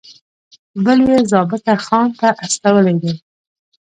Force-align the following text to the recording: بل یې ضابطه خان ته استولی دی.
بل 0.83 0.99
یې 1.09 1.17
ضابطه 1.31 1.73
خان 1.85 2.07
ته 2.19 2.27
استولی 2.43 2.95
دی. 3.01 3.13